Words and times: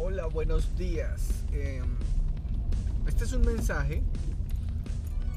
Hola, 0.00 0.26
buenos 0.26 0.76
días. 0.76 1.42
Eh, 1.52 1.82
este 3.08 3.24
es 3.24 3.32
un 3.32 3.44
mensaje 3.44 4.00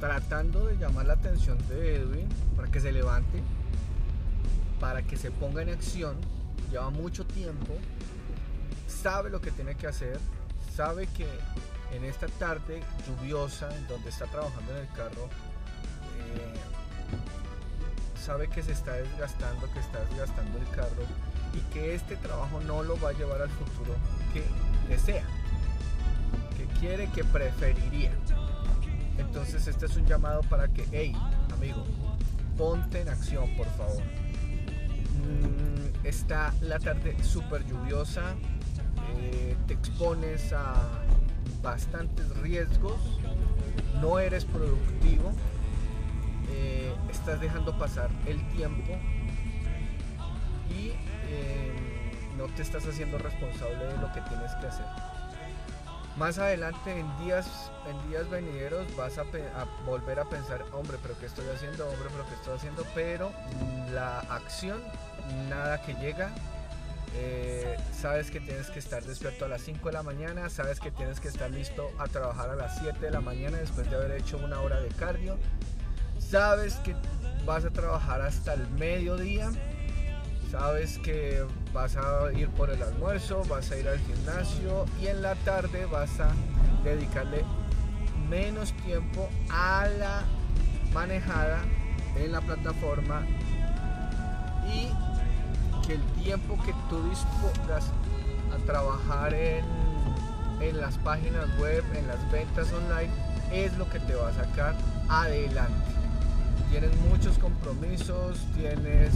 tratando 0.00 0.66
de 0.66 0.76
llamar 0.76 1.06
la 1.06 1.12
atención 1.12 1.56
de 1.68 1.94
Edwin 1.94 2.28
para 2.56 2.68
que 2.68 2.80
se 2.80 2.90
levante, 2.90 3.40
para 4.80 5.04
que 5.04 5.16
se 5.16 5.30
ponga 5.30 5.62
en 5.62 5.68
acción. 5.68 6.16
Lleva 6.72 6.90
mucho 6.90 7.24
tiempo, 7.24 7.72
sabe 8.88 9.30
lo 9.30 9.40
que 9.40 9.52
tiene 9.52 9.76
que 9.76 9.86
hacer, 9.86 10.18
sabe 10.74 11.06
que 11.06 11.28
en 11.92 12.02
esta 12.04 12.26
tarde 12.26 12.82
lluviosa, 13.06 13.72
en 13.78 13.86
donde 13.86 14.08
está 14.08 14.26
trabajando 14.26 14.72
en 14.72 14.78
el 14.78 14.88
carro, 14.88 15.26
eh, 16.18 16.54
sabe 18.20 18.48
que 18.48 18.64
se 18.64 18.72
está 18.72 18.94
desgastando, 18.94 19.72
que 19.72 19.78
está 19.78 20.04
desgastando 20.06 20.58
el 20.58 20.68
carro 20.70 21.06
y 21.58 21.72
que 21.72 21.94
este 21.94 22.16
trabajo 22.16 22.60
no 22.66 22.82
lo 22.82 22.98
va 23.00 23.10
a 23.10 23.12
llevar 23.12 23.42
al 23.42 23.50
futuro 23.50 23.94
que 24.32 24.44
desea, 24.88 25.24
que 26.56 26.64
quiere, 26.78 27.08
que 27.10 27.24
preferiría. 27.24 28.12
Entonces 29.18 29.66
este 29.66 29.86
es 29.86 29.96
un 29.96 30.06
llamado 30.06 30.42
para 30.42 30.68
que, 30.68 30.86
hey, 30.92 31.14
amigo, 31.52 31.84
ponte 32.56 33.00
en 33.00 33.08
acción, 33.08 33.48
por 33.56 33.66
favor. 33.76 34.02
Mm, 35.24 36.06
está 36.06 36.54
la 36.60 36.78
tarde 36.78 37.16
súper 37.22 37.66
lluviosa, 37.66 38.34
eh, 39.16 39.56
te 39.66 39.74
expones 39.74 40.52
a 40.52 40.74
bastantes 41.62 42.28
riesgos, 42.38 42.98
no 44.00 44.20
eres 44.20 44.44
productivo, 44.44 45.32
eh, 46.50 46.94
estás 47.10 47.40
dejando 47.40 47.76
pasar 47.76 48.10
el 48.26 48.46
tiempo 48.50 48.92
te 52.56 52.62
estás 52.62 52.86
haciendo 52.86 53.18
responsable 53.18 53.84
de 53.84 53.96
lo 53.98 54.12
que 54.12 54.20
tienes 54.22 54.54
que 54.56 54.66
hacer. 54.66 54.86
Más 56.18 56.36
adelante, 56.38 56.98
en 56.98 57.18
días, 57.18 57.70
en 57.88 58.10
días 58.10 58.28
venideros, 58.28 58.84
vas 58.96 59.18
a, 59.18 59.24
volver 59.86 60.18
a 60.18 60.24
pensar, 60.24 60.64
hombre, 60.72 60.98
pero 61.00 61.16
¿qué 61.18 61.26
estoy 61.26 61.46
haciendo? 61.54 61.88
Hombre, 61.88 62.08
pero 62.10 62.26
¿qué 62.28 62.34
estoy 62.34 62.56
haciendo? 62.56 62.84
Pero 62.92 63.32
la 63.92 64.18
acción, 64.20 64.82
nada 65.48 65.80
que 65.82 65.94
llega. 65.94 66.32
Eh, 67.14 67.76
sabes 67.96 68.32
que 68.32 68.40
tienes 68.40 68.68
que 68.68 68.80
estar 68.80 69.02
despierto 69.04 69.44
a 69.44 69.48
las 69.48 69.62
5 69.62 69.88
de 69.88 69.92
la 69.92 70.02
mañana, 70.02 70.50
sabes 70.50 70.80
que 70.80 70.90
tienes 70.90 71.20
que 71.20 71.28
estar 71.28 71.50
listo 71.50 71.90
a 71.98 72.08
trabajar 72.08 72.50
a 72.50 72.56
las 72.56 72.78
7 72.80 72.98
de 72.98 73.10
la 73.10 73.20
mañana 73.20 73.58
después 73.58 73.88
de 73.88 73.96
haber 73.96 74.10
hecho 74.12 74.38
una 74.38 74.60
hora 74.60 74.80
de 74.80 74.88
cardio. 74.88 75.38
Sabes 76.18 76.74
que 76.76 76.96
vas 77.46 77.64
a 77.64 77.70
trabajar 77.70 78.22
hasta 78.22 78.54
el 78.54 78.68
mediodía 78.70 79.50
sabes 80.50 80.98
que 80.98 81.44
vas 81.72 81.96
a 81.96 82.32
ir 82.32 82.48
por 82.50 82.70
el 82.70 82.82
almuerzo, 82.82 83.44
vas 83.48 83.70
a 83.70 83.76
ir 83.76 83.88
al 83.88 83.98
gimnasio 83.98 84.86
y 85.00 85.08
en 85.08 85.22
la 85.22 85.34
tarde 85.36 85.86
vas 85.86 86.20
a 86.20 86.32
dedicarle 86.84 87.44
menos 88.28 88.72
tiempo 88.84 89.28
a 89.50 89.86
la 89.98 90.22
manejada 90.92 91.60
en 92.16 92.32
la 92.32 92.40
plataforma 92.40 93.22
y 94.72 94.88
que 95.86 95.94
el 95.94 96.02
tiempo 96.22 96.58
que 96.64 96.74
tú 96.88 97.02
dispongas 97.08 97.90
a 98.54 98.66
trabajar 98.66 99.34
en, 99.34 99.64
en 100.60 100.80
las 100.80 100.96
páginas 100.98 101.46
web, 101.58 101.84
en 101.94 102.06
las 102.06 102.30
ventas 102.30 102.72
online, 102.72 103.12
es 103.52 103.76
lo 103.76 103.88
que 103.88 103.98
te 104.00 104.14
va 104.14 104.28
a 104.28 104.32
sacar 104.32 104.74
adelante. 105.08 105.90
Tienes 106.70 106.94
muchos 107.08 107.38
compromisos, 107.38 108.38
tienes 108.54 109.12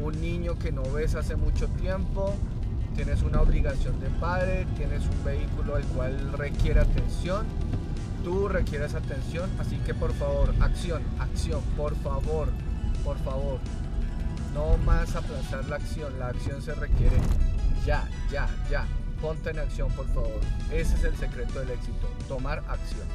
un 0.00 0.20
niño 0.20 0.58
que 0.58 0.72
no 0.72 0.82
ves 0.82 1.14
hace 1.14 1.36
mucho 1.36 1.68
tiempo, 1.68 2.34
tienes 2.94 3.22
una 3.22 3.40
obligación 3.40 3.98
de 4.00 4.08
padre, 4.08 4.66
tienes 4.76 5.02
un 5.06 5.24
vehículo 5.24 5.76
el 5.76 5.84
cual 5.86 6.32
requiere 6.32 6.80
atención, 6.80 7.46
tú 8.22 8.48
requieres 8.48 8.94
atención, 8.94 9.50
así 9.58 9.76
que 9.78 9.94
por 9.94 10.12
favor, 10.14 10.54
acción, 10.60 11.02
acción, 11.18 11.62
por 11.76 11.94
favor, 11.96 12.48
por 13.04 13.18
favor, 13.18 13.58
no 14.54 14.76
más 14.78 15.14
aplazar 15.16 15.64
la 15.68 15.76
acción, 15.76 16.18
la 16.18 16.28
acción 16.28 16.62
se 16.62 16.74
requiere 16.74 17.16
ya, 17.84 18.08
ya, 18.30 18.48
ya, 18.70 18.86
ponte 19.20 19.50
en 19.50 19.58
acción 19.58 19.90
por 19.92 20.06
favor, 20.08 20.40
ese 20.72 20.94
es 20.96 21.04
el 21.04 21.16
secreto 21.16 21.60
del 21.60 21.70
éxito, 21.70 22.08
tomar 22.28 22.58
acción. 22.68 23.06